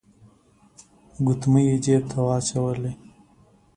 [1.25, 2.91] ګوتمۍ يې جيب ته واچولې.